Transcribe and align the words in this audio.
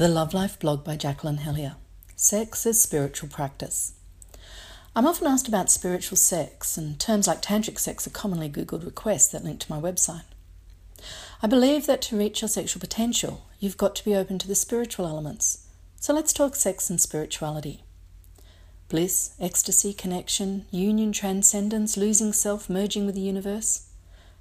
The 0.00 0.08
Love 0.08 0.32
Life 0.32 0.58
blog 0.58 0.82
by 0.82 0.96
Jacqueline 0.96 1.36
Hellyer. 1.36 1.76
Sex 2.16 2.64
as 2.64 2.80
spiritual 2.80 3.28
practice. 3.28 3.92
I'm 4.96 5.06
often 5.06 5.26
asked 5.26 5.46
about 5.46 5.70
spiritual 5.70 6.16
sex, 6.16 6.78
and 6.78 6.98
terms 6.98 7.26
like 7.26 7.42
tantric 7.42 7.78
sex 7.78 8.06
are 8.06 8.10
commonly 8.10 8.48
Googled 8.48 8.86
requests 8.86 9.28
that 9.28 9.44
link 9.44 9.60
to 9.60 9.70
my 9.70 9.78
website. 9.78 10.24
I 11.42 11.48
believe 11.48 11.84
that 11.84 12.00
to 12.00 12.16
reach 12.16 12.40
your 12.40 12.48
sexual 12.48 12.80
potential, 12.80 13.46
you've 13.58 13.76
got 13.76 13.94
to 13.96 14.04
be 14.06 14.14
open 14.14 14.38
to 14.38 14.48
the 14.48 14.54
spiritual 14.54 15.06
elements. 15.06 15.66
So 15.96 16.14
let's 16.14 16.32
talk 16.32 16.56
sex 16.56 16.88
and 16.88 16.98
spirituality. 16.98 17.84
Bliss, 18.88 19.34
ecstasy, 19.38 19.92
connection, 19.92 20.64
union, 20.70 21.12
transcendence, 21.12 21.98
losing 21.98 22.32
self, 22.32 22.70
merging 22.70 23.04
with 23.04 23.16
the 23.16 23.20
universe. 23.20 23.90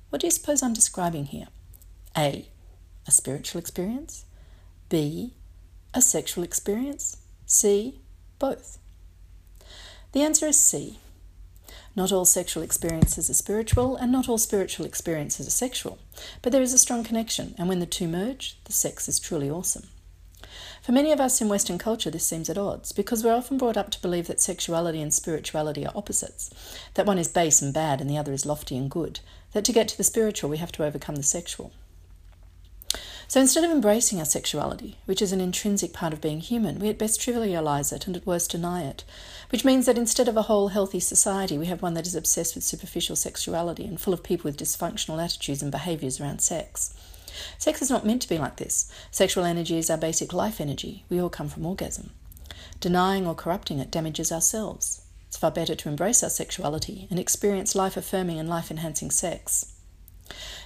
What 0.10 0.22
do 0.22 0.28
you 0.28 0.32
suppose 0.32 0.64
I'm 0.64 0.72
describing 0.72 1.26
here? 1.26 1.48
A. 2.16 2.48
A 3.06 3.12
spiritual 3.12 3.60
experience. 3.60 4.24
B 4.88 5.34
a 5.94 6.02
sexual 6.02 6.44
experience? 6.44 7.18
C. 7.46 8.00
Both. 8.38 8.78
The 10.12 10.22
answer 10.22 10.48
is 10.48 10.60
C. 10.60 11.00
Not 11.96 12.12
all 12.12 12.26
sexual 12.26 12.64
experiences 12.64 13.30
are 13.30 13.34
spiritual, 13.34 13.96
and 13.96 14.12
not 14.12 14.30
all 14.30 14.38
spiritual 14.38 14.86
experiences 14.86 15.48
are 15.48 15.52
sexual, 15.52 15.98
but 16.42 16.52
there 16.52 16.62
is 16.62 16.74
a 16.74 16.78
strong 16.78 17.04
connection, 17.04 17.56
and 17.58 17.68
when 17.68 17.80
the 17.80 17.86
two 17.86 18.08
merge, 18.08 18.58
the 18.66 18.74
sex 18.74 19.10
is 19.10 19.20
truly 19.20 19.50
awesome. 19.50 19.88
For 20.82 20.92
many 20.92 21.12
of 21.12 21.20
us 21.20 21.42
in 21.42 21.50
Western 21.50 21.78
culture, 21.78 22.10
this 22.10 22.26
seems 22.26 22.50
at 22.50 22.58
odds 22.58 22.92
because 22.92 23.24
we're 23.24 23.34
often 23.34 23.58
brought 23.58 23.78
up 23.78 23.90
to 23.92 24.02
believe 24.02 24.28
that 24.28 24.40
sexuality 24.40 25.02
and 25.02 25.14
spirituality 25.14 25.86
are 25.86 25.96
opposites, 25.96 26.50
that 26.94 27.06
one 27.06 27.18
is 27.18 27.28
base 27.28 27.62
and 27.62 27.74
bad 27.74 28.00
and 28.00 28.10
the 28.10 28.18
other 28.18 28.32
is 28.32 28.46
lofty 28.46 28.78
and 28.78 28.90
good, 28.90 29.20
that 29.54 29.66
to 29.66 29.74
get 29.74 29.88
to 29.90 29.98
the 29.98 30.04
spiritual 30.04 30.50
we 30.50 30.58
have 30.58 30.72
to 30.74 30.86
overcome 30.86 31.16
the 31.16 31.24
sexual. 31.24 31.72
So 33.30 33.40
instead 33.40 33.64
of 33.64 33.70
embracing 33.70 34.18
our 34.18 34.26
sexuality, 34.26 34.98
which 35.06 35.22
is 35.22 35.32
an 35.32 35.40
intrinsic 35.40 35.94
part 35.94 36.14
of 36.14 36.22
being 36.22 36.40
human, 36.40 36.80
we 36.80 36.90
at 36.90 36.98
best 36.98 37.22
trivialize 37.22 37.94
it 37.94 38.08
and 38.08 38.18
at 38.18 38.26
worst 38.26 38.50
deny 38.50 38.82
it, 38.82 39.04
which 39.52 39.64
means 39.64 39.86
that 39.86 40.00
instead 40.00 40.28
of 40.28 40.36
a 40.36 40.42
whole 40.42 40.70
healthy 40.70 41.00
society, 41.00 41.56
we 41.56 41.68
have 41.68 41.84
one 41.84 41.94
that 41.94 42.08
is 42.08 42.16
obsessed 42.16 42.56
with 42.56 42.64
superficial 42.64 43.16
sexuality 43.16 43.86
and 43.86 44.02
full 44.02 44.16
of 44.16 44.24
people 44.24 44.46
with 44.46 44.58
dysfunctional 44.58 45.24
attitudes 45.24 45.62
and 45.62 45.72
behaviors 45.72 46.20
around 46.20 46.42
sex. 46.42 46.96
Sex 47.60 47.84
is 47.84 47.92
not 47.92 48.04
meant 48.04 48.24
to 48.24 48.30
be 48.30 48.40
like 48.40 48.56
this. 48.56 48.92
Sexual 49.12 49.46
energy 49.46 49.78
is 49.78 49.92
our 49.92 49.98
basic 49.98 50.34
life 50.34 50.60
energy. 50.60 51.06
We 51.08 51.22
all 51.22 51.30
come 51.30 51.50
from 51.50 51.68
orgasm. 51.68 52.10
Denying 52.80 53.28
or 53.28 53.36
corrupting 53.36 53.78
it 53.78 53.92
damages 53.92 54.32
ourselves. 54.32 55.04
It's 55.28 55.38
far 55.38 55.52
better 55.52 55.76
to 55.76 55.90
embrace 55.90 56.24
our 56.24 56.32
sexuality 56.32 57.06
and 57.12 57.20
experience 57.20 57.76
life 57.76 57.96
affirming 57.96 58.40
and 58.40 58.50
life 58.50 58.72
enhancing 58.72 59.12
sex. 59.12 59.72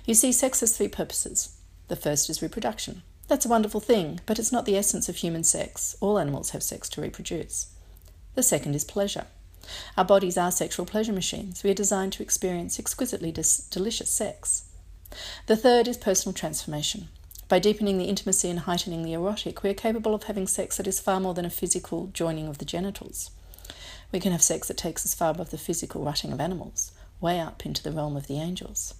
You 0.05 0.13
see, 0.13 0.31
sex 0.31 0.61
has 0.61 0.77
three 0.77 0.87
purposes 0.87 1.57
the 1.87 1.95
first 1.95 2.29
is 2.29 2.41
reproduction. 2.41 3.03
That's 3.27 3.45
a 3.45 3.49
wonderful 3.49 3.79
thing, 3.79 4.19
but 4.25 4.39
it's 4.39 4.51
not 4.51 4.65
the 4.65 4.77
essence 4.77 5.09
of 5.09 5.17
human 5.17 5.43
sex. 5.43 5.95
All 6.01 6.19
animals 6.19 6.51
have 6.51 6.63
sex 6.63 6.89
to 6.89 7.01
reproduce. 7.01 7.67
The 8.35 8.43
second 8.43 8.75
is 8.75 8.83
pleasure. 8.83 9.25
Our 9.97 10.05
bodies 10.05 10.37
are 10.37 10.51
sexual 10.51 10.85
pleasure 10.85 11.13
machines. 11.13 11.63
We 11.63 11.69
are 11.71 11.75
designed 11.75 12.13
to 12.13 12.23
experience 12.23 12.79
exquisitely 12.79 13.31
dis- 13.31 13.59
delicious 13.69 14.11
sex. 14.11 14.65
The 15.47 15.55
third 15.55 15.87
is 15.87 15.97
personal 15.97 16.33
transformation. 16.33 17.07
By 17.47 17.59
deepening 17.59 17.97
the 17.97 18.05
intimacy 18.05 18.49
and 18.49 18.59
heightening 18.61 19.03
the 19.03 19.13
erotic, 19.13 19.63
we 19.63 19.69
are 19.69 19.75
capable 19.75 20.15
of 20.15 20.23
having 20.23 20.47
sex 20.47 20.77
that 20.77 20.87
is 20.87 20.99
far 20.99 21.19
more 21.19 21.33
than 21.33 21.45
a 21.45 21.49
physical 21.49 22.07
joining 22.07 22.47
of 22.47 22.57
the 22.57 22.65
genitals. 22.65 23.29
We 24.11 24.19
can 24.19 24.31
have 24.31 24.41
sex 24.41 24.67
that 24.67 24.77
takes 24.77 25.05
us 25.05 25.13
far 25.13 25.31
above 25.31 25.51
the 25.51 25.57
physical 25.57 26.03
rutting 26.03 26.31
of 26.33 26.41
animals, 26.41 26.91
way 27.21 27.39
up 27.39 27.65
into 27.65 27.83
the 27.83 27.91
realm 27.91 28.15
of 28.15 28.27
the 28.27 28.39
angels. 28.39 28.95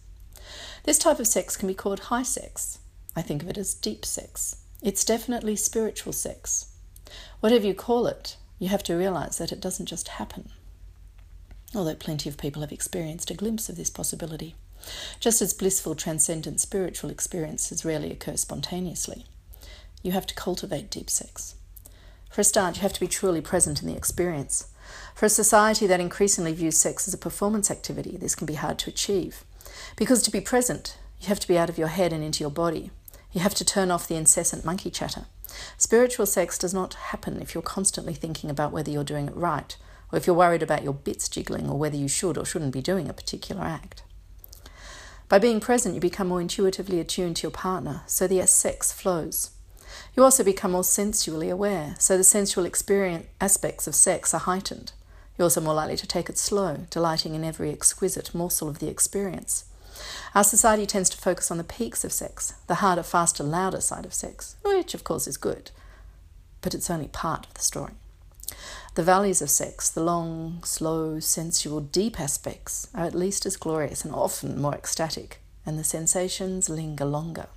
This 0.84 0.98
type 0.98 1.20
of 1.20 1.28
sex 1.28 1.56
can 1.56 1.68
be 1.68 1.74
called 1.74 2.00
high 2.02 2.24
sex. 2.24 2.80
I 3.16 3.22
think 3.22 3.44
of 3.44 3.50
it 3.50 3.58
as 3.58 3.74
deep 3.74 4.06
sex. 4.06 4.58
It's 4.82 5.06
definitely 5.06 5.56
spiritual 5.56 6.14
sex. 6.14 6.74
Whatever 7.40 7.68
you 7.68 7.74
call 7.74 8.08
it, 8.08 8.38
you 8.60 8.70
have 8.70 8.84
to 8.84 8.96
realize 8.96 9.38
that 9.38 9.52
it 9.52 9.62
doesn't 9.62 9.86
just 9.86 10.08
happen. 10.10 10.50
Although 11.76 11.96
plenty 11.96 12.30
of 12.30 12.38
people 12.38 12.62
have 12.62 12.72
experienced 12.72 13.32
a 13.32 13.36
glimpse 13.36 13.70
of 13.70 13.78
this 13.78 13.90
possibility. 13.90 14.56
Just 15.20 15.42
as 15.42 15.54
blissful, 15.54 15.96
transcendent 15.96 16.60
spiritual 16.60 17.10
experiences 17.10 17.86
rarely 17.86 18.12
occur 18.12 18.36
spontaneously, 18.36 19.26
you 20.02 20.12
have 20.12 20.28
to 20.28 20.36
cultivate 20.36 20.90
deep 20.90 21.10
sex. 21.10 21.56
For 22.30 22.42
a 22.42 22.44
start, 22.44 22.76
you 22.78 22.82
have 22.82 22.94
to 22.94 23.00
be 23.00 23.08
truly 23.08 23.42
present 23.42 23.82
in 23.82 23.88
the 23.88 23.96
experience. 23.96 24.68
For 25.16 25.26
a 25.26 25.30
society 25.30 25.88
that 25.88 26.02
increasingly 26.02 26.54
views 26.54 26.78
sex 26.78 27.08
as 27.08 27.14
a 27.14 27.18
performance 27.18 27.72
activity, 27.72 28.18
this 28.18 28.36
can 28.36 28.46
be 28.46 28.56
hard 28.56 28.80
to 28.80 28.90
achieve. 28.90 29.46
Because 29.96 30.24
to 30.24 30.32
be 30.32 30.42
present, 30.42 30.98
you 31.20 31.28
have 31.28 31.40
to 31.40 31.48
be 31.48 31.58
out 31.58 31.70
of 31.70 31.78
your 31.78 31.88
head 31.88 32.14
and 32.14 32.24
into 32.24 32.44
your 32.44 32.52
body. 32.52 32.92
You 33.32 33.42
have 33.42 33.56
to 33.56 33.66
turn 33.66 33.92
off 33.92 34.08
the 34.08 34.16
incessant 34.16 34.66
monkey 34.66 34.92
chatter. 34.92 35.26
Spiritual 35.78 36.26
sex 36.26 36.58
does 36.58 36.74
not 36.74 36.96
happen 36.96 37.42
if 37.42 37.54
you're 37.54 37.62
constantly 37.62 38.14
thinking 38.14 38.50
about 38.50 38.72
whether 38.72 38.92
you're 38.92 39.04
doing 39.04 39.28
it 39.28 39.36
right, 39.36 39.76
or 40.12 40.18
if 40.18 40.28
you're 40.28 40.36
worried 40.36 40.64
about 40.64 40.84
your 40.84 40.94
bits 40.94 41.30
jiggling, 41.30 41.70
or 41.70 41.78
whether 41.78 41.96
you 41.96 42.08
should 42.08 42.38
or 42.38 42.46
shouldn't 42.46 42.74
be 42.74 42.82
doing 42.82 43.10
a 43.10 43.14
particular 43.14 43.64
act. 43.64 44.04
By 45.30 45.40
being 45.40 45.60
present, 45.60 45.96
you 45.96 46.02
become 46.02 46.28
more 46.28 46.42
intuitively 46.42 47.00
attuned 47.00 47.38
to 47.38 47.44
your 47.44 47.52
partner, 47.52 48.04
so 48.06 48.28
the 48.28 48.46
sex 48.46 48.92
flows. 48.92 49.52
You 50.16 50.24
also 50.24 50.44
become 50.44 50.72
more 50.72 50.84
sensually 50.84 51.50
aware, 51.50 51.96
so 51.98 52.18
the 52.18 52.24
sensual 52.24 52.66
experience 52.66 53.28
aspects 53.42 53.88
of 53.88 53.96
sex 53.96 54.34
are 54.34 54.40
heightened. 54.40 54.92
You're 55.38 55.46
also 55.46 55.62
more 55.62 55.74
likely 55.74 55.98
to 55.98 56.08
take 56.08 56.30
it 56.30 56.38
slow, 56.38 56.86
delighting 56.90 57.36
in 57.36 57.44
every 57.44 57.72
exquisite 57.72 58.36
morsel 58.36 58.70
of 58.70 58.80
the 58.80 58.90
experience. 58.90 59.66
Our 60.36 60.44
society 60.44 60.86
tends 60.86 61.10
to 61.10 61.18
focus 61.18 61.52
on 61.52 61.58
the 61.58 61.64
peaks 61.64 62.04
of 62.04 62.12
sex, 62.12 62.56
the 62.68 62.76
harder, 62.76 63.04
faster, 63.04 63.44
louder 63.44 63.82
side 63.82 64.06
of 64.06 64.14
sex, 64.14 64.56
which 64.64 64.94
of 64.94 65.04
course 65.04 65.28
is 65.28 65.38
good, 65.38 65.72
but 66.62 66.74
it's 66.74 66.90
only 66.90 67.08
part 67.08 67.46
of 67.46 67.54
the 67.54 67.62
story. 67.62 67.94
The 68.96 69.04
valleys 69.04 69.42
of 69.42 69.50
sex, 69.50 69.90
the 69.90 70.04
long, 70.04 70.62
slow, 70.64 71.20
sensual, 71.20 71.82
deep 71.82 72.20
aspects, 72.20 72.88
are 72.94 73.06
at 73.06 73.16
least 73.16 73.46
as 73.46 73.58
glorious 73.58 74.06
and 74.06 74.14
often 74.14 74.62
more 74.62 74.76
ecstatic, 74.76 75.40
and 75.66 75.80
the 75.80 75.84
sensations 75.84 76.70
linger 76.70 77.06
longer. 77.06 77.48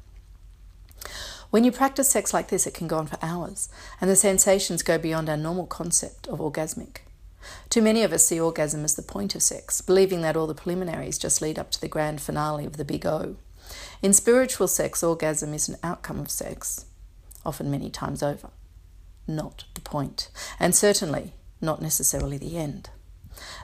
When 1.51 1.65
you 1.65 1.73
practice 1.73 2.09
sex 2.09 2.33
like 2.35 2.49
this, 2.49 2.67
it 2.67 2.75
can 2.75 2.89
go 2.89 2.99
on 2.99 3.07
for 3.07 3.19
hours, 3.23 3.69
and 4.01 4.11
the 4.11 4.17
sensations 4.17 4.83
go 4.83 4.99
beyond 4.99 5.29
our 5.29 5.37
normal 5.37 5.67
concept 5.67 6.27
of 6.27 6.39
orgasmic. 6.39 6.99
Too 7.69 7.83
many 7.83 8.03
of 8.03 8.13
us 8.13 8.27
see 8.27 8.41
orgasm 8.41 8.85
as 8.85 8.95
the 8.95 9.03
point 9.03 9.35
of 9.35 9.43
sex, 9.43 9.81
believing 9.81 10.23
that 10.23 10.37
all 10.37 10.47
the 10.47 10.55
preliminaries 10.55 11.19
just 11.19 11.43
lead 11.43 11.59
up 11.59 11.71
to 11.73 11.81
the 11.81 11.89
grand 11.89 12.21
finale 12.21 12.67
of 12.67 12.77
the 12.77 12.85
big 12.85 13.07
O. 13.07 13.37
In 14.03 14.13
spiritual 14.13 14.69
sex, 14.69 15.03
orgasm 15.03 15.53
is 15.53 15.69
an 15.69 15.77
outcome 15.83 16.21
of 16.21 16.31
sex, 16.31 16.87
often 17.45 17.71
many 17.71 17.91
times 17.91 18.23
over, 18.23 18.51
not 19.27 19.65
the 19.75 19.81
point, 19.81 20.29
and 20.61 20.75
certainly 20.75 21.35
not 21.61 21.83
necessarily 21.83 22.39
the 22.39 22.57
end. 22.57 22.91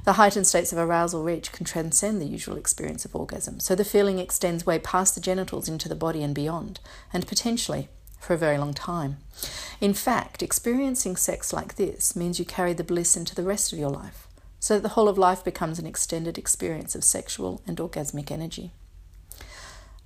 The 0.04 0.14
heightened 0.14 0.46
states 0.46 0.72
of 0.72 0.78
arousal 0.78 1.22
reached 1.22 1.52
can 1.52 1.64
transcend 1.64 2.20
the 2.20 2.26
usual 2.26 2.56
experience 2.56 3.04
of 3.04 3.16
orgasm, 3.16 3.60
so 3.60 3.74
the 3.74 3.84
feeling 3.84 4.18
extends 4.18 4.66
way 4.66 4.78
past 4.78 5.14
the 5.14 5.20
genitals 5.20 5.68
into 5.68 5.88
the 5.88 5.94
body 5.94 6.22
and 6.22 6.34
beyond, 6.34 6.80
and 7.12 7.26
potentially 7.26 7.88
for 8.22 8.34
a 8.34 8.38
very 8.38 8.56
long 8.56 8.72
time. 8.72 9.16
In 9.80 9.92
fact, 9.92 10.42
experiencing 10.42 11.16
sex 11.16 11.52
like 11.52 11.74
this 11.74 12.14
means 12.14 12.38
you 12.38 12.44
carry 12.44 12.72
the 12.72 12.84
bliss 12.84 13.16
into 13.16 13.34
the 13.34 13.42
rest 13.42 13.72
of 13.72 13.80
your 13.80 13.90
life, 13.90 14.28
so 14.60 14.74
that 14.74 14.82
the 14.82 14.90
whole 14.90 15.08
of 15.08 15.18
life 15.18 15.44
becomes 15.44 15.80
an 15.80 15.86
extended 15.86 16.38
experience 16.38 16.94
of 16.94 17.02
sexual 17.02 17.60
and 17.66 17.78
orgasmic 17.78 18.30
energy. 18.30 18.70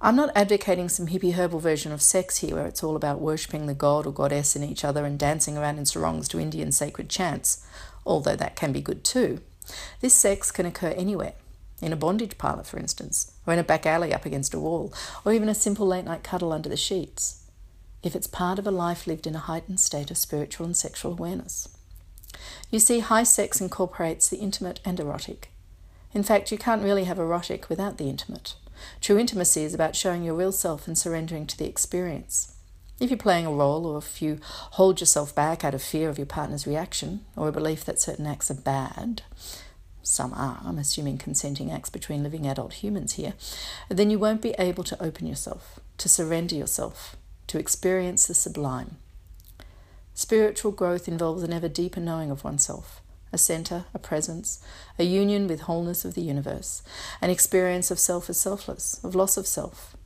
I'm 0.00 0.16
not 0.16 0.34
advocating 0.34 0.88
some 0.88 1.08
hippie 1.08 1.34
herbal 1.34 1.58
version 1.58 1.92
of 1.92 2.00
sex 2.00 2.38
here 2.38 2.56
where 2.56 2.66
it's 2.66 2.82
all 2.82 2.96
about 2.96 3.20
worshipping 3.20 3.66
the 3.66 3.74
god 3.74 4.06
or 4.06 4.12
goddess 4.12 4.56
in 4.56 4.64
each 4.64 4.84
other 4.84 5.04
and 5.04 5.18
dancing 5.18 5.58
around 5.58 5.78
in 5.78 5.84
sarongs 5.84 6.28
to 6.28 6.40
Indian 6.40 6.72
sacred 6.72 7.10
chants, 7.10 7.66
although 8.06 8.36
that 8.36 8.56
can 8.56 8.72
be 8.72 8.80
good 8.80 9.04
too. 9.04 9.40
This 10.00 10.14
sex 10.14 10.50
can 10.50 10.64
occur 10.64 10.94
anywhere, 10.96 11.34
in 11.82 11.92
a 11.92 11.96
bondage 11.96 12.38
parlour, 12.38 12.62
for 12.62 12.78
instance, 12.78 13.32
or 13.46 13.52
in 13.52 13.58
a 13.58 13.64
back 13.64 13.84
alley 13.84 14.14
up 14.14 14.24
against 14.24 14.54
a 14.54 14.58
wall, 14.58 14.92
or 15.22 15.34
even 15.34 15.50
a 15.50 15.54
simple 15.54 15.86
late 15.86 16.06
night 16.06 16.22
cuddle 16.22 16.52
under 16.52 16.70
the 16.70 16.78
sheets 16.78 17.45
if 18.02 18.14
it's 18.14 18.26
part 18.26 18.58
of 18.58 18.66
a 18.66 18.70
life 18.70 19.06
lived 19.06 19.26
in 19.26 19.34
a 19.34 19.40
heightened 19.40 19.80
state 19.80 20.10
of 20.10 20.18
spiritual 20.18 20.66
and 20.66 20.76
sexual 20.76 21.12
awareness. 21.12 21.68
You 22.70 22.78
see, 22.78 23.00
high 23.00 23.22
sex 23.22 23.60
incorporates 23.60 24.28
the 24.28 24.38
intimate 24.38 24.80
and 24.84 24.98
erotic. 25.00 25.50
In 26.12 26.22
fact, 26.22 26.50
you 26.50 26.58
can't 26.58 26.82
really 26.82 27.04
have 27.04 27.18
erotic 27.18 27.68
without 27.68 27.98
the 27.98 28.08
intimate. 28.08 28.54
True 29.00 29.18
intimacy 29.18 29.64
is 29.64 29.74
about 29.74 29.96
showing 29.96 30.22
your 30.22 30.34
real 30.34 30.52
self 30.52 30.86
and 30.86 30.96
surrendering 30.96 31.46
to 31.46 31.58
the 31.58 31.66
experience. 31.66 32.54
If 32.98 33.10
you're 33.10 33.18
playing 33.18 33.46
a 33.46 33.52
role, 33.52 33.86
or 33.86 33.98
if 33.98 34.22
you 34.22 34.38
hold 34.42 35.00
yourself 35.00 35.34
back 35.34 35.64
out 35.64 35.74
of 35.74 35.82
fear 35.82 36.08
of 36.08 36.18
your 36.18 36.26
partner's 36.26 36.66
reaction, 36.66 37.24
or 37.36 37.48
a 37.48 37.52
belief 37.52 37.84
that 37.84 38.00
certain 38.00 38.26
acts 38.26 38.50
are 38.50 38.54
bad, 38.54 39.22
some 40.02 40.32
are, 40.32 40.60
I'm 40.64 40.78
assuming 40.78 41.18
consenting 41.18 41.70
acts 41.70 41.90
between 41.90 42.22
living 42.22 42.46
adult 42.46 42.74
humans 42.74 43.14
here, 43.14 43.34
then 43.90 44.08
you 44.08 44.18
won't 44.18 44.40
be 44.40 44.54
able 44.58 44.84
to 44.84 45.02
open 45.02 45.26
yourself, 45.26 45.78
to 45.98 46.08
surrender 46.08 46.54
yourself, 46.54 47.16
to 47.46 47.58
experience 47.58 48.26
the 48.26 48.34
sublime. 48.34 48.96
Spiritual 50.14 50.72
growth 50.72 51.08
involves 51.08 51.42
an 51.42 51.52
ever 51.52 51.68
deeper 51.68 52.00
knowing 52.00 52.30
of 52.30 52.42
oneself, 52.42 53.02
a 53.32 53.38
centre, 53.38 53.84
a 53.92 53.98
presence, 53.98 54.64
a 54.98 55.04
union 55.04 55.46
with 55.46 55.62
wholeness 55.62 56.04
of 56.04 56.14
the 56.14 56.22
universe, 56.22 56.82
an 57.20 57.30
experience 57.30 57.90
of 57.90 57.98
self 57.98 58.30
as 58.30 58.40
selfless, 58.40 59.02
of 59.04 59.14
loss 59.14 59.36
of 59.36 59.46
self. 59.46 59.96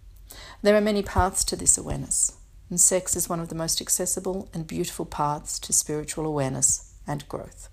There 0.62 0.76
are 0.76 0.80
many 0.80 1.02
paths 1.02 1.44
to 1.44 1.56
this 1.56 1.78
awareness. 1.78 2.36
and 2.68 2.80
sex 2.80 3.16
is 3.16 3.28
one 3.28 3.40
of 3.40 3.48
the 3.48 3.54
most 3.54 3.80
accessible 3.80 4.48
and 4.54 4.66
beautiful 4.66 5.04
paths 5.04 5.58
to 5.58 5.72
spiritual 5.72 6.24
awareness 6.24 6.94
and 7.06 7.28
growth. 7.28 7.68